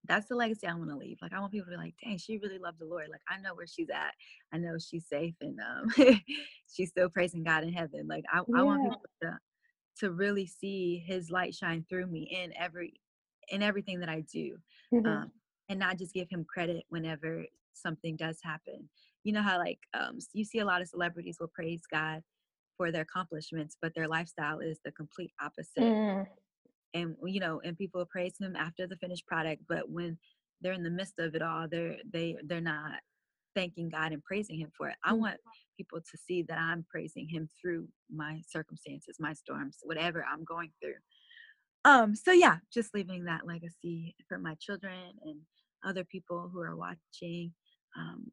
that's 0.09 0.29
the 0.29 0.35
legacy 0.35 0.67
I 0.67 0.75
want 0.75 0.91
to 0.91 0.97
leave. 0.97 1.19
Like 1.23 1.33
I 1.33 1.41
want 1.41 1.53
people 1.53 1.67
to 1.67 1.71
be 1.71 1.77
like, 1.77 1.95
dang, 2.03 2.19
she 2.19 2.39
really 2.39 2.59
loved 2.59 2.79
the 2.79 2.87
Lord. 2.87 3.09
Like 3.11 3.21
I 3.29 3.41
know 3.41 3.55
where 3.55 3.67
she's 3.67 3.91
at. 3.91 4.15
I 4.53 4.59
know 4.59 4.77
she's 4.79 5.09
safe 5.09 5.35
and 5.41 5.59
um 5.61 6.21
she's 6.73 6.91
still 6.91 7.09
praising 7.09 7.45
God 7.45 7.65
in 7.65 7.73
heaven. 7.73 8.07
Like 8.09 8.25
I, 8.33 8.39
yeah. 8.47 8.61
I 8.61 8.63
want 8.63 8.83
people 8.83 9.03
to 9.23 9.39
to 9.99 10.13
really 10.13 10.47
see 10.47 11.03
his 11.07 11.31
light 11.31 11.55
shine 11.55 11.85
through 11.89 12.07
me 12.07 12.29
in 12.31 12.53
every 12.59 13.01
in 13.49 13.63
everything 13.63 14.01
that 14.01 14.09
I 14.09 14.23
do. 14.33 14.57
Mm-hmm. 14.93 15.07
Um 15.07 15.33
and 15.69 15.79
not 15.79 15.99
just 15.99 16.15
give 16.15 16.29
him 16.31 16.45
credit 16.49 16.85
whenever 16.89 17.45
something 17.75 18.17
does 18.17 18.39
happen. 18.43 18.89
You 19.25 19.33
know 19.33 19.43
how 19.43 19.59
like 19.59 19.81
um 19.95 20.19
you 20.33 20.45
see 20.45 20.61
a 20.61 20.67
lot 20.67 20.83
of 20.83 20.89
celebrities 20.89 21.39
will 21.41 21.51
praise 21.55 21.83
God 21.91 22.23
for 22.77 22.93
their 22.93 23.03
accomplishments, 23.03 23.77
but 23.81 23.95
their 23.95 24.07
lifestyle 24.07 24.61
is 24.61 24.79
the 24.85 24.93
complete 24.93 25.33
opposite. 25.41 25.83
Mm 25.83 26.27
and 26.97 27.17
you 27.27 27.41
know 27.41 27.61
and 27.65 27.79
people 27.79 28.05
praise 28.07 28.35
him 28.41 28.57
after 28.57 28.89
the 28.89 28.97
finished 28.99 29.27
product 29.29 29.63
but 29.69 29.91
when 29.91 30.19
they're 30.63 30.75
in 30.75 30.85
the 30.85 30.91
midst 30.91 31.21
of 31.21 31.37
it 31.37 31.43
all 31.43 31.69
they're 31.71 31.97
they 32.13 32.37
they're 32.47 32.63
not 32.63 33.01
thanking 33.57 33.91
god 33.91 34.13
and 34.13 34.25
praising 34.25 34.59
him 34.59 34.71
for 34.79 34.89
it. 34.89 34.97
I 35.05 35.15
want 35.15 35.39
people 35.79 36.01
to 36.01 36.19
see 36.19 36.43
that 36.45 36.59
i'm 36.59 36.87
praising 36.91 37.29
him 37.29 37.49
through 37.63 37.89
my 38.15 38.43
circumstances 38.49 39.17
my 39.21 39.35
storms 39.35 39.79
whatever 39.85 40.25
i'm 40.33 40.45
going 40.45 40.73
through. 40.83 40.95
Um 41.85 42.15
so 42.17 42.33
yeah 42.33 42.59
just 42.75 42.95
leaving 42.95 43.27
that 43.27 43.47
legacy 43.47 44.17
for 44.29 44.39
my 44.39 44.57
children 44.61 45.15
and 45.25 45.41
other 45.87 46.05
people 46.05 46.51
who 46.53 46.61
are 46.61 46.77
watching 46.77 47.53
um 47.99 48.27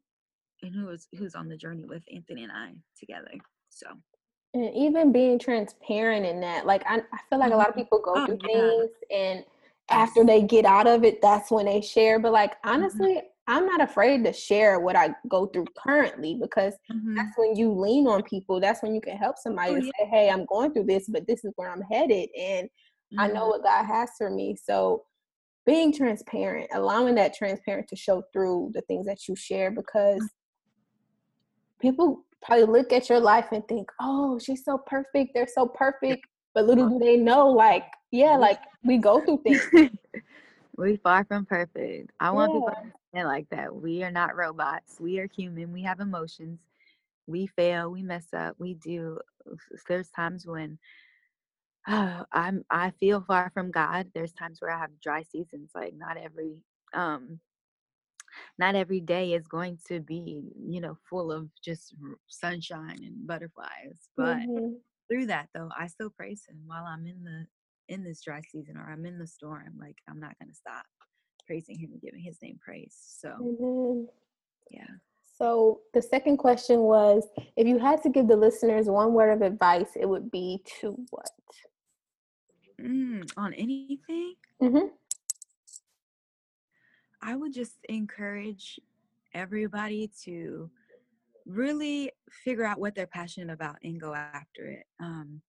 and 0.62 0.74
who 0.74 0.88
is 0.90 1.08
who's 1.18 1.34
on 1.36 1.48
the 1.48 1.56
journey 1.58 1.84
with 1.86 2.04
anthony 2.14 2.44
and 2.44 2.52
i 2.52 2.72
together 3.00 3.30
so 3.70 3.86
and 4.54 4.74
even 4.74 5.12
being 5.12 5.38
transparent 5.38 6.24
in 6.24 6.40
that 6.40 6.66
like 6.66 6.82
i, 6.86 6.96
I 6.96 7.18
feel 7.28 7.38
like 7.38 7.52
a 7.52 7.56
lot 7.56 7.68
of 7.68 7.74
mm-hmm. 7.74 7.82
people 7.82 8.00
go 8.04 8.14
oh, 8.16 8.26
through 8.26 8.38
yeah. 8.48 8.60
things 8.60 8.90
and 9.10 9.44
after 9.90 10.24
they 10.24 10.42
get 10.42 10.64
out 10.64 10.86
of 10.86 11.04
it 11.04 11.20
that's 11.20 11.50
when 11.50 11.66
they 11.66 11.80
share 11.80 12.18
but 12.18 12.32
like 12.32 12.52
mm-hmm. 12.52 12.70
honestly 12.70 13.14
mm-hmm. 13.16 13.54
i'm 13.54 13.66
not 13.66 13.82
afraid 13.82 14.24
to 14.24 14.32
share 14.32 14.80
what 14.80 14.96
i 14.96 15.14
go 15.28 15.46
through 15.46 15.66
currently 15.76 16.38
because 16.40 16.74
mm-hmm. 16.90 17.14
that's 17.14 17.36
when 17.36 17.54
you 17.56 17.72
lean 17.72 18.06
on 18.06 18.22
people 18.22 18.60
that's 18.60 18.82
when 18.82 18.94
you 18.94 19.00
can 19.00 19.16
help 19.16 19.36
somebody 19.38 19.72
oh, 19.72 19.76
yeah. 19.76 19.90
say 19.98 20.08
hey 20.10 20.30
i'm 20.30 20.46
going 20.46 20.72
through 20.72 20.84
this 20.84 21.08
but 21.08 21.26
this 21.26 21.44
is 21.44 21.52
where 21.56 21.70
i'm 21.70 21.82
headed 21.82 22.28
and 22.38 22.68
i 23.18 23.26
know 23.26 23.42
mm-hmm. 23.42 23.50
what 23.50 23.62
god 23.62 23.84
has 23.84 24.10
for 24.16 24.30
me 24.30 24.56
so 24.56 25.02
being 25.66 25.92
transparent, 25.92 26.68
allowing 26.74 27.14
that 27.14 27.34
transparent 27.34 27.88
to 27.88 27.96
show 27.96 28.22
through 28.32 28.70
the 28.74 28.82
things 28.82 29.06
that 29.06 29.26
you 29.28 29.34
share 29.34 29.70
because 29.70 30.22
people 31.80 32.24
probably 32.44 32.66
look 32.66 32.92
at 32.92 33.08
your 33.08 33.20
life 33.20 33.46
and 33.52 33.66
think, 33.66 33.90
"Oh, 34.00 34.38
she's 34.38 34.64
so 34.64 34.78
perfect. 34.78 35.32
They're 35.34 35.46
so 35.46 35.66
perfect." 35.66 36.26
But 36.54 36.66
little 36.66 36.88
do 36.88 36.98
they 36.98 37.16
know, 37.16 37.48
like, 37.48 37.84
yeah, 38.12 38.36
like 38.36 38.60
we 38.84 38.98
go 38.98 39.20
through 39.20 39.42
things. 39.42 39.66
we 40.76 40.96
far 40.96 41.24
from 41.24 41.44
perfect. 41.46 42.12
I 42.20 42.30
want 42.30 42.52
yeah. 42.52 42.58
people 42.58 42.70
to 42.70 42.76
understand 42.76 43.28
like 43.28 43.48
that. 43.50 43.74
We 43.74 44.04
are 44.04 44.10
not 44.10 44.36
robots. 44.36 45.00
We 45.00 45.18
are 45.18 45.28
human. 45.34 45.72
We 45.72 45.82
have 45.82 46.00
emotions. 46.00 46.60
We 47.26 47.46
fail. 47.46 47.90
We 47.90 48.02
mess 48.02 48.26
up. 48.32 48.54
We 48.58 48.74
do. 48.74 49.18
There's 49.88 50.10
times 50.10 50.46
when 50.46 50.78
uh, 51.86 52.24
I'm 52.32 52.64
I 52.70 52.90
feel 53.00 53.20
far 53.20 53.50
from 53.52 53.70
God. 53.70 54.10
There's 54.14 54.32
times 54.32 54.60
where 54.60 54.70
I 54.70 54.78
have 54.78 55.00
dry 55.00 55.22
seasons. 55.22 55.70
Like 55.74 55.94
not 55.94 56.16
every 56.16 56.62
um 56.92 57.40
not 58.58 58.74
every 58.74 59.00
day 59.00 59.34
is 59.34 59.46
going 59.46 59.78
to 59.88 60.00
be, 60.00 60.42
you 60.68 60.80
know, 60.80 60.96
full 61.08 61.32
of 61.32 61.48
just 61.64 61.94
sunshine 62.28 62.98
and 63.02 63.26
butterflies. 63.26 64.08
But 64.16 64.38
mm-hmm. 64.38 64.74
through 65.08 65.26
that 65.26 65.48
though, 65.54 65.70
I 65.78 65.86
still 65.86 66.10
praise 66.10 66.44
him 66.48 66.58
while 66.66 66.84
I'm 66.84 67.06
in 67.06 67.22
the 67.24 67.46
in 67.88 68.02
this 68.02 68.22
dry 68.22 68.40
season 68.40 68.76
or 68.76 68.90
I'm 68.90 69.04
in 69.06 69.18
the 69.18 69.26
storm. 69.26 69.74
Like 69.78 69.98
I'm 70.08 70.20
not 70.20 70.38
gonna 70.40 70.54
stop 70.54 70.84
praising 71.46 71.78
him 71.78 71.90
and 71.92 72.00
giving 72.00 72.22
his 72.22 72.38
name 72.42 72.58
praise. 72.64 72.96
So 72.96 73.28
mm-hmm. 73.28 74.04
yeah. 74.70 74.94
So 75.36 75.80
the 75.92 76.02
second 76.02 76.36
question 76.36 76.80
was 76.80 77.26
if 77.56 77.66
you 77.66 77.78
had 77.78 78.02
to 78.04 78.08
give 78.08 78.28
the 78.28 78.36
listeners 78.36 78.86
one 78.86 79.12
word 79.12 79.32
of 79.32 79.42
advice, 79.42 79.90
it 79.96 80.08
would 80.08 80.30
be 80.30 80.62
to 80.80 80.96
what? 81.10 81.30
Mm, 82.80 83.30
on 83.36 83.52
anything? 83.54 84.34
Mm-hmm. 84.62 84.86
I 87.24 87.34
would 87.34 87.54
just 87.54 87.78
encourage 87.88 88.78
everybody 89.34 90.10
to 90.24 90.70
really 91.46 92.12
figure 92.44 92.64
out 92.64 92.78
what 92.78 92.94
they're 92.94 93.06
passionate 93.06 93.52
about 93.52 93.76
and 93.82 94.00
go 94.00 94.14
after 94.14 94.66
it. 94.66 94.84
Um, 95.00 95.40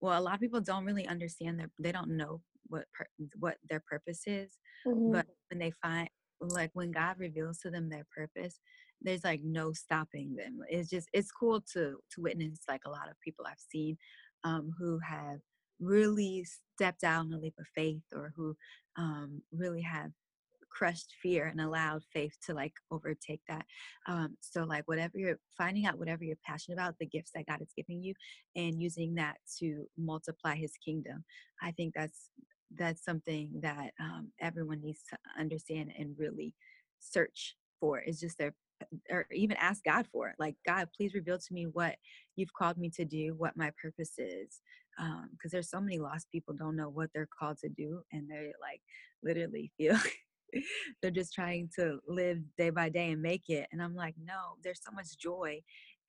well, 0.00 0.18
a 0.18 0.22
lot 0.22 0.34
of 0.34 0.40
people 0.40 0.60
don't 0.60 0.84
really 0.84 1.06
understand 1.06 1.58
their, 1.58 1.70
they 1.80 1.90
don't 1.90 2.16
know 2.16 2.40
what 2.68 2.84
per, 2.94 3.06
what 3.40 3.56
their 3.68 3.82
purpose 3.88 4.22
is, 4.26 4.56
mm-hmm. 4.86 5.12
but 5.12 5.26
when 5.50 5.58
they 5.58 5.72
find 5.82 6.08
like 6.40 6.70
when 6.74 6.90
God 6.90 7.16
reveals 7.18 7.58
to 7.58 7.70
them 7.70 7.88
their 7.88 8.06
purpose, 8.14 8.58
there's 9.00 9.24
like 9.24 9.40
no 9.44 9.72
stopping 9.72 10.34
them. 10.36 10.58
It's 10.68 10.90
just 10.90 11.08
it's 11.12 11.30
cool 11.30 11.60
to 11.72 11.96
to 12.12 12.20
witness 12.20 12.60
like 12.68 12.82
a 12.86 12.90
lot 12.90 13.08
of 13.08 13.20
people 13.20 13.44
I've 13.46 13.54
seen 13.58 13.96
um, 14.44 14.72
who 14.78 14.98
have 14.98 15.38
really 15.80 16.44
stepped 16.74 17.04
out 17.04 17.26
on 17.26 17.32
a 17.32 17.38
leap 17.38 17.54
of 17.58 17.66
faith 17.74 18.02
or 18.12 18.32
who 18.36 18.56
um, 18.96 19.42
really 19.52 19.82
have 19.82 20.10
crushed 20.76 21.14
fear 21.22 21.46
and 21.46 21.60
allowed 21.60 22.02
faith 22.12 22.34
to 22.44 22.54
like 22.54 22.72
overtake 22.90 23.40
that 23.48 23.64
um, 24.06 24.36
so 24.40 24.64
like 24.64 24.86
whatever 24.86 25.18
you're 25.18 25.38
finding 25.56 25.86
out 25.86 25.98
whatever 25.98 26.24
you're 26.24 26.36
passionate 26.44 26.76
about 26.76 26.94
the 26.98 27.06
gifts 27.06 27.30
that 27.34 27.46
god 27.46 27.60
is 27.60 27.72
giving 27.76 28.02
you 28.02 28.14
and 28.56 28.80
using 28.80 29.14
that 29.14 29.36
to 29.58 29.84
multiply 29.98 30.54
his 30.54 30.72
kingdom 30.84 31.24
i 31.62 31.70
think 31.72 31.92
that's 31.94 32.30
that's 32.78 33.04
something 33.04 33.50
that 33.62 33.90
um, 34.00 34.28
everyone 34.40 34.80
needs 34.80 35.00
to 35.10 35.16
understand 35.38 35.92
and 35.98 36.14
really 36.18 36.54
search 37.00 37.56
for 37.78 38.00
is 38.00 38.18
just 38.18 38.38
their 38.38 38.54
or 39.10 39.26
even 39.32 39.56
ask 39.58 39.84
God 39.84 40.06
for 40.10 40.28
it. 40.28 40.36
Like, 40.38 40.56
God, 40.66 40.88
please 40.96 41.14
reveal 41.14 41.38
to 41.38 41.54
me 41.54 41.66
what 41.66 41.96
you've 42.36 42.52
called 42.52 42.78
me 42.78 42.90
to 42.96 43.04
do, 43.04 43.34
what 43.36 43.56
my 43.56 43.70
purpose 43.80 44.18
is. 44.18 44.60
Because 44.96 45.14
um, 45.24 45.50
there's 45.50 45.70
so 45.70 45.80
many 45.80 45.98
lost 45.98 46.30
people 46.30 46.54
don't 46.54 46.76
know 46.76 46.88
what 46.88 47.10
they're 47.14 47.28
called 47.38 47.58
to 47.58 47.68
do, 47.68 48.02
and 48.12 48.28
they 48.28 48.52
like 48.60 48.80
literally 49.22 49.72
feel 49.76 49.96
they're 51.02 51.10
just 51.10 51.32
trying 51.32 51.68
to 51.78 51.98
live 52.08 52.38
day 52.56 52.70
by 52.70 52.88
day 52.88 53.10
and 53.10 53.22
make 53.22 53.48
it. 53.48 53.66
And 53.72 53.82
I'm 53.82 53.94
like, 53.94 54.14
no, 54.22 54.56
there's 54.62 54.80
so 54.84 54.92
much 54.92 55.18
joy 55.18 55.60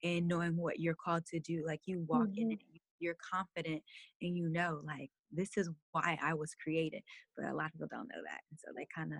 in 0.02 0.26
knowing 0.28 0.56
what 0.56 0.80
you're 0.80 0.96
called 1.02 1.24
to 1.26 1.40
do. 1.40 1.64
Like 1.66 1.80
you 1.86 2.04
walk 2.08 2.28
mm-hmm. 2.28 2.42
in 2.42 2.52
it, 2.52 2.58
you're 3.00 3.16
confident, 3.32 3.82
and 4.22 4.36
you 4.36 4.48
know, 4.48 4.80
like 4.84 5.10
this 5.32 5.56
is 5.56 5.70
why 5.92 6.18
I 6.22 6.34
was 6.34 6.54
created. 6.62 7.02
But 7.36 7.46
a 7.46 7.54
lot 7.54 7.66
of 7.66 7.72
people 7.72 7.88
don't 7.90 8.08
know 8.08 8.22
that, 8.24 8.40
and 8.50 8.58
so 8.58 8.72
they 8.76 8.86
kind 8.94 9.12
of 9.12 9.18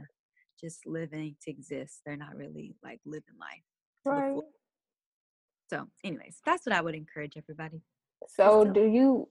just 0.61 0.87
living 0.87 1.37
to 1.43 1.51
exist. 1.51 2.01
They're 2.07 2.17
not 2.17 2.37
really 2.37 2.75
like 2.83 3.01
living 3.05 3.35
life. 3.41 3.63
Right. 4.05 4.41
So, 5.71 5.87
anyways, 6.05 6.39
that's 6.45 6.67
what 6.67 6.75
I 6.75 6.81
would 6.81 6.95
encourage 6.95 7.33
everybody. 7.37 7.83
So, 8.29 8.65
do 8.65 8.85
you? 8.85 9.29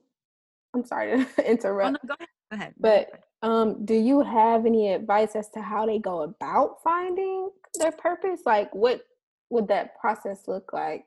I'm 0.74 0.84
sorry 0.84 1.24
to 1.24 1.50
interrupt. 1.50 1.98
Oh, 2.02 2.06
no, 2.08 2.08
go 2.08 2.14
ahead. 2.18 2.28
Go 2.50 2.56
ahead. 2.56 2.74
But 2.78 3.20
um, 3.44 3.84
do 3.84 3.94
you 3.94 4.22
have 4.22 4.64
any 4.64 4.94
advice 4.94 5.36
as 5.36 5.50
to 5.50 5.60
how 5.60 5.84
they 5.84 5.98
go 5.98 6.22
about 6.22 6.82
finding 6.82 7.50
their 7.74 7.92
purpose? 7.92 8.40
Like, 8.46 8.74
what 8.74 9.02
would 9.50 9.68
that 9.68 10.00
process 10.00 10.48
look 10.48 10.72
like? 10.72 11.04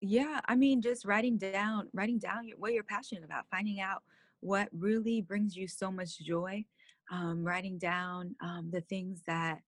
Yeah, 0.00 0.40
I 0.48 0.54
mean, 0.54 0.80
just 0.80 1.04
writing 1.04 1.36
down, 1.36 1.88
writing 1.92 2.20
down 2.20 2.46
your, 2.46 2.56
what 2.58 2.72
you're 2.72 2.84
passionate 2.84 3.24
about, 3.24 3.46
finding 3.50 3.80
out 3.80 4.02
what 4.38 4.68
really 4.72 5.20
brings 5.20 5.56
you 5.56 5.66
so 5.66 5.90
much 5.90 6.20
joy, 6.20 6.64
um, 7.10 7.42
writing 7.42 7.76
down 7.76 8.36
um, 8.40 8.70
the 8.72 8.82
things 8.82 9.22
that 9.26 9.58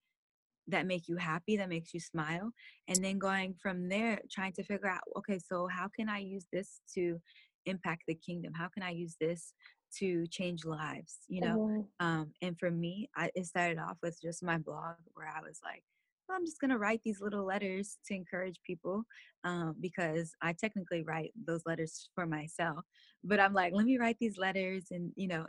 that 0.69 0.87
make 0.87 1.09
you 1.09 1.17
happy, 1.17 1.57
that 1.57 1.67
makes 1.67 1.93
you 1.93 1.99
smile, 1.99 2.53
and 2.87 3.03
then 3.03 3.19
going 3.19 3.53
from 3.61 3.89
there, 3.89 4.21
trying 4.31 4.53
to 4.53 4.63
figure 4.63 4.87
out, 4.87 5.01
okay, 5.17 5.37
so 5.37 5.67
how 5.67 5.89
can 5.93 6.07
I 6.07 6.19
use 6.19 6.45
this 6.53 6.79
to 6.95 7.19
impact 7.65 8.03
the 8.07 8.15
kingdom? 8.15 8.53
How 8.53 8.67
can 8.67 8.83
I 8.83 8.91
use 8.91 9.15
this 9.19 9.53
to 9.99 10.25
change 10.27 10.65
lives 10.65 11.19
you 11.27 11.41
know 11.41 11.57
mm-hmm. 11.57 12.05
um, 12.05 12.31
and 12.41 12.57
for 12.59 12.71
me 12.71 13.09
I, 13.15 13.29
it 13.35 13.45
started 13.45 13.77
off 13.77 13.97
with 14.01 14.19
just 14.21 14.43
my 14.43 14.57
blog 14.57 14.95
where 15.13 15.27
i 15.27 15.39
was 15.41 15.59
like 15.63 15.83
well, 16.27 16.37
i'm 16.37 16.45
just 16.45 16.59
going 16.59 16.71
to 16.71 16.77
write 16.77 17.01
these 17.03 17.21
little 17.21 17.45
letters 17.45 17.97
to 18.07 18.15
encourage 18.15 18.59
people 18.65 19.03
um, 19.43 19.75
because 19.79 20.31
i 20.41 20.53
technically 20.53 21.03
write 21.03 21.31
those 21.45 21.61
letters 21.65 22.09
for 22.15 22.25
myself 22.25 22.79
but 23.23 23.39
i'm 23.39 23.53
like 23.53 23.73
let 23.73 23.85
me 23.85 23.97
write 23.97 24.17
these 24.19 24.37
letters 24.37 24.85
and 24.91 25.11
you 25.15 25.27
know 25.27 25.45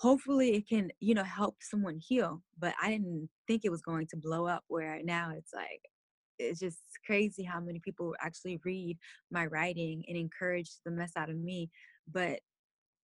hopefully 0.00 0.54
it 0.54 0.68
can 0.68 0.90
you 1.00 1.14
know 1.14 1.24
help 1.24 1.56
someone 1.60 1.98
heal 1.98 2.42
but 2.58 2.74
i 2.82 2.90
didn't 2.90 3.28
think 3.46 3.62
it 3.64 3.70
was 3.70 3.82
going 3.82 4.06
to 4.06 4.16
blow 4.16 4.46
up 4.46 4.62
where 4.68 5.00
now 5.04 5.32
it's 5.36 5.52
like 5.54 5.80
it's 6.38 6.60
just 6.60 6.78
crazy 7.04 7.42
how 7.42 7.60
many 7.60 7.80
people 7.80 8.14
actually 8.20 8.60
read 8.64 8.96
my 9.30 9.46
writing 9.46 10.04
and 10.08 10.16
encourage 10.16 10.70
the 10.84 10.90
mess 10.90 11.12
out 11.16 11.30
of 11.30 11.36
me 11.36 11.70
but 12.10 12.40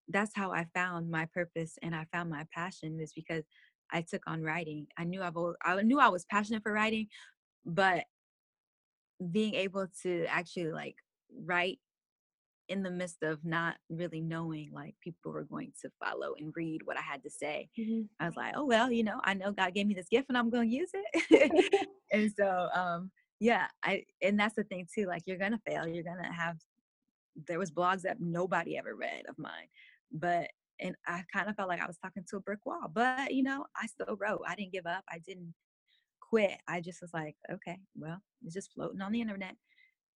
that's 0.09 0.35
how 0.35 0.53
I 0.53 0.67
found 0.75 1.11
my 1.11 1.27
purpose 1.33 1.79
and 1.83 1.95
I 1.95 2.07
found 2.13 2.31
my 2.31 2.47
passion 2.53 3.01
is 3.01 3.13
because 3.13 3.45
I 3.93 4.03
took 4.03 4.23
on 4.27 4.43
writing. 4.43 4.87
I 4.97 5.05
knew 5.05 5.23
I've 5.23 5.37
I 5.65 5.81
knew 5.83 6.01
I 6.01 6.09
was 6.09 6.25
passionate 6.25 6.63
for 6.63 6.73
writing, 6.73 7.09
but 7.65 8.05
being 9.31 9.55
able 9.55 9.87
to 10.03 10.25
actually 10.29 10.73
like 10.73 10.97
write 11.45 11.79
in 12.69 12.83
the 12.83 12.91
midst 12.91 13.23
of 13.23 13.45
not 13.45 13.77
really 13.91 14.21
knowing 14.21 14.71
like 14.73 14.95
people 15.03 15.33
were 15.33 15.45
going 15.45 15.73
to 15.83 15.91
follow 16.03 16.35
and 16.39 16.53
read 16.57 16.81
what 16.85 16.97
I 16.97 17.03
had 17.03 17.23
to 17.25 17.31
say. 17.31 17.69
Mm-hmm. 17.79 18.03
I 18.19 18.27
was 18.27 18.37
like, 18.37 18.55
oh 18.57 18.65
well, 18.65 18.91
you 18.91 19.05
know, 19.05 19.21
I 19.25 19.35
know 19.35 19.53
God 19.53 19.75
gave 19.75 19.87
me 19.87 19.95
this 19.95 20.09
gift 20.11 20.27
and 20.29 20.39
I'm 20.39 20.51
going 20.51 20.71
to 20.71 20.75
use 20.75 20.91
it. 20.95 21.89
and 22.13 22.33
so 22.37 22.69
um 22.75 23.11
yeah, 23.43 23.67
I 23.83 24.05
and 24.23 24.39
that's 24.39 24.55
the 24.55 24.65
thing 24.65 24.87
too 24.95 25.07
like 25.07 25.23
you're 25.27 25.39
to 25.53 25.61
fail. 25.67 25.87
You're 25.87 26.05
to 26.05 26.33
have 26.33 26.57
there 27.49 27.59
was 27.59 27.71
blogs 27.71 28.03
that 28.03 28.21
nobody 28.21 28.77
ever 28.77 28.95
read 28.95 29.23
of 29.29 29.39
mine 29.39 29.69
but 30.13 30.49
and 30.81 30.97
I 31.07 31.23
kind 31.33 31.49
of 31.49 31.57
felt 31.57 31.69
like 31.69 31.81
I 31.81 31.87
was 31.87 31.99
talking 31.99 32.25
to 32.29 32.37
a 32.37 32.41
brick 32.41 32.65
wall. 32.67 32.91
But 32.93 33.33
you 33.33 33.43
know, 33.43 33.67
I 33.77 33.87
still 33.87 34.17
wrote. 34.19 34.43
I 34.47 34.55
didn't 34.55 34.73
give 34.73 34.87
up. 34.87 35.05
I 35.11 35.19
didn't 35.27 35.55
quit. 36.21 36.59
I 36.69 36.81
just 36.81 37.01
was 37.01 37.13
like, 37.15 37.37
okay, 37.53 37.79
well, 37.97 38.19
it's 38.45 38.55
just 38.55 38.73
floating 38.75 39.01
on 39.01 39.13
the 39.13 39.21
internet. 39.21 39.55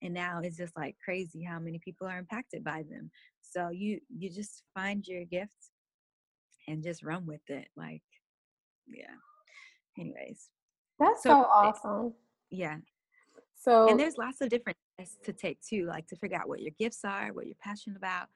And 0.03 0.13
now 0.13 0.41
it's 0.43 0.57
just 0.57 0.77
like 0.77 0.97
crazy 1.05 1.43
how 1.43 1.59
many 1.59 1.79
people 1.79 2.07
are 2.07 2.19
impacted 2.19 2.65
by 2.65 2.85
them. 2.91 3.11
So 3.41 3.71
you 3.71 4.01
you 4.17 4.31
just 4.31 4.63
find 4.75 5.07
your 5.07 5.25
gifts 5.25 5.71
and 6.69 6.83
just 6.83 7.05
run 7.05 7.27
with 7.27 7.41
it. 7.49 7.69
Like, 7.77 8.03
yeah. 8.89 9.15
Anyways. 9.99 10.49
That's 10.99 11.23
so, 11.23 11.31
so 11.31 11.35
awesome. 11.51 12.15
Yeah. 12.51 12.79
So 13.67 13.89
and 13.89 13.99
there's 13.99 14.17
lots 14.17 14.41
of 14.41 14.49
different 14.49 14.79
tests 14.99 15.17
to 15.25 15.33
take 15.33 15.59
too, 15.61 15.87
like 15.87 16.07
to 16.09 16.17
figure 16.17 16.39
out 16.39 16.49
what 16.49 16.61
your 16.61 16.73
gifts 16.79 17.01
are, 17.05 17.33
what 17.33 17.47
you're 17.47 17.57
passionate 17.63 17.97
about 17.97 18.29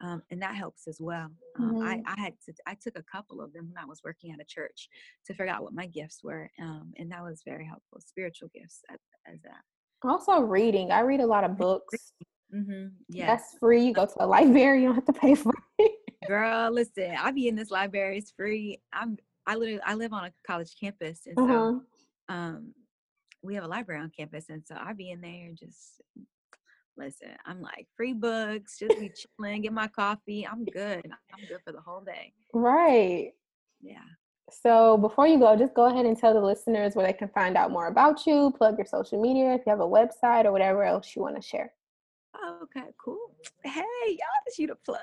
um, 0.00 0.22
and 0.30 0.40
that 0.42 0.54
helps 0.54 0.86
as 0.86 0.98
well. 1.00 1.30
Um, 1.58 1.74
mm-hmm. 1.74 1.82
I, 1.82 2.02
I 2.06 2.20
had 2.20 2.34
to, 2.46 2.52
I 2.66 2.76
took 2.80 2.98
a 2.98 3.02
couple 3.02 3.40
of 3.40 3.52
them 3.52 3.68
when 3.68 3.82
I 3.82 3.86
was 3.86 4.00
working 4.04 4.32
at 4.32 4.40
a 4.40 4.44
church 4.44 4.88
to 5.26 5.34
figure 5.34 5.52
out 5.52 5.62
what 5.62 5.72
my 5.72 5.86
gifts 5.86 6.22
were, 6.22 6.50
um, 6.60 6.92
and 6.96 7.10
that 7.10 7.22
was 7.22 7.42
very 7.44 7.66
helpful. 7.66 8.00
Spiritual 8.00 8.48
gifts 8.54 8.82
as, 8.90 8.98
as 9.26 9.40
that. 9.42 9.62
Also, 10.08 10.40
reading. 10.40 10.92
I 10.92 11.00
read 11.00 11.20
a 11.20 11.26
lot 11.26 11.44
of 11.44 11.58
books. 11.58 12.12
Mm-hmm. 12.54 12.88
Yeah, 13.08 13.26
that's 13.26 13.56
free. 13.58 13.84
You 13.84 13.92
go 13.92 14.06
to 14.06 14.24
a 14.24 14.26
library, 14.26 14.80
you 14.82 14.86
don't 14.86 14.94
have 14.94 15.06
to 15.06 15.12
pay 15.12 15.34
for 15.34 15.52
it. 15.78 15.92
Girl, 16.26 16.70
listen, 16.70 17.14
I 17.18 17.30
be 17.32 17.48
in 17.48 17.56
this 17.56 17.70
library. 17.70 18.18
It's 18.18 18.30
free. 18.30 18.80
I'm. 18.92 19.16
I 19.46 19.54
literally 19.54 19.80
I 19.84 19.94
live 19.94 20.12
on 20.12 20.26
a 20.26 20.32
college 20.46 20.74
campus, 20.78 21.20
and 21.26 21.34
so 21.36 21.44
uh-huh. 21.44 22.34
um, 22.34 22.74
we 23.42 23.54
have 23.54 23.64
a 23.64 23.68
library 23.68 24.00
on 24.00 24.10
campus, 24.10 24.46
and 24.48 24.62
so 24.66 24.76
I 24.78 24.92
be 24.92 25.10
in 25.10 25.20
there 25.20 25.46
and 25.46 25.56
just 25.56 26.00
listen, 26.96 27.28
I'm 27.46 27.62
like 27.62 27.86
free 27.96 28.12
books, 28.12 28.78
just 28.78 28.98
be 28.98 29.10
chilling, 29.38 29.62
get 29.62 29.72
my 29.72 29.88
coffee. 29.88 30.46
I'm 30.46 30.64
good. 30.64 31.04
I'm 31.06 31.46
good 31.48 31.60
for 31.64 31.72
the 31.72 31.80
whole 31.80 32.00
day. 32.00 32.32
Right. 32.52 33.32
Yeah. 33.80 33.98
So 34.50 34.96
before 34.96 35.26
you 35.26 35.38
go, 35.38 35.56
just 35.56 35.74
go 35.74 35.86
ahead 35.86 36.06
and 36.06 36.18
tell 36.18 36.34
the 36.34 36.40
listeners 36.40 36.94
where 36.94 37.06
they 37.06 37.12
can 37.12 37.28
find 37.28 37.56
out 37.56 37.70
more 37.70 37.86
about 37.86 38.26
you, 38.26 38.52
plug 38.56 38.78
your 38.78 38.86
social 38.86 39.20
media, 39.20 39.54
if 39.54 39.62
you 39.66 39.70
have 39.70 39.80
a 39.80 39.84
website 39.84 40.44
or 40.44 40.52
whatever 40.52 40.84
else 40.84 41.14
you 41.14 41.22
want 41.22 41.36
to 41.36 41.42
share. 41.42 41.72
Okay, 42.62 42.88
cool. 43.02 43.18
Hey, 43.64 43.82
y'all, 44.06 44.42
this 44.46 44.58
you 44.58 44.68
to 44.68 44.74
plug. 44.74 45.00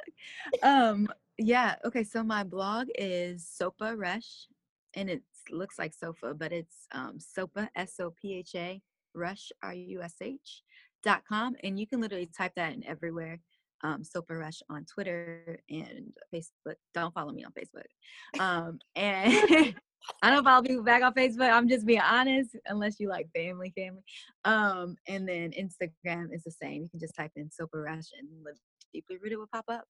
Um, 0.64 1.08
yeah, 1.38 1.76
okay, 1.86 2.04
so 2.04 2.24
my 2.24 2.44
blog 2.44 2.88
is 2.98 3.48
Sopha 3.62 3.96
Rush, 3.98 4.48
and 4.96 5.10
it 5.10 5.22
looks 5.52 5.80
like 5.80 5.94
sofa, 5.94 6.34
but 6.34 6.52
it's 6.52 6.88
um 6.92 7.18
Sopha 7.20 7.70
S 7.76 7.94
O 8.00 8.14
P 8.22 8.34
H 8.36 8.52
A 8.56 8.82
Rush 9.14 9.52
R 9.64 9.74
U 9.74 10.02
S 10.02 10.16
H 10.22 10.64
dot 11.04 11.24
com, 11.28 11.56
and 11.64 11.80
you 11.80 11.88
can 11.88 12.02
literally 12.02 12.30
type 12.38 12.54
that 12.56 12.74
in 12.74 12.86
everywhere 12.86 13.40
um, 13.86 14.02
Sopha 14.04 14.38
Rush 14.40 14.62
on 14.70 14.86
Twitter 14.86 15.60
and 15.70 16.14
Facebook. 16.34 16.76
Don't 16.94 17.14
follow 17.14 17.32
me 17.32 17.46
on 17.46 17.52
Facebook. 17.52 18.40
Um, 18.40 18.80
and 18.96 19.76
I 20.22 20.30
don't 20.30 20.44
follow 20.44 20.64
people 20.64 20.84
back 20.84 21.04
on 21.04 21.14
Facebook. 21.14 21.52
I'm 21.52 21.68
just 21.68 21.86
being 21.86 22.02
honest, 22.02 22.56
unless 22.68 23.00
you 23.00 23.10
like 23.10 23.28
family, 23.36 23.74
family. 23.76 24.04
Um, 24.44 24.96
and 25.08 25.28
then 25.28 25.52
Instagram 25.52 26.34
is 26.34 26.44
the 26.44 26.52
same. 26.52 26.84
You 26.84 26.90
can 26.90 27.00
just 27.00 27.16
type 27.16 27.32
in 27.36 27.50
Sopha 27.50 27.84
Rush 27.84 28.10
and 28.18 28.28
Live 28.44 28.56
Deeply 28.94 29.18
Rooted 29.22 29.38
will 29.38 29.50
pop 29.52 29.66
up. 29.70 29.84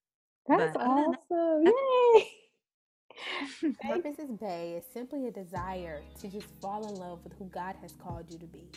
That's 0.47 0.73
but 0.73 0.85
awesome. 0.85 1.63
Yay. 1.65 2.27
Purpose 3.81 4.19
is 4.19 4.31
Bae 4.31 4.75
is 4.77 4.83
simply 4.93 5.27
a 5.27 5.31
desire 5.31 6.01
to 6.21 6.27
just 6.27 6.47
fall 6.61 6.87
in 6.87 6.95
love 6.95 7.23
with 7.23 7.33
who 7.37 7.45
God 7.45 7.75
has 7.81 7.93
called 7.93 8.25
you 8.29 8.37
to 8.39 8.45
be. 8.45 8.69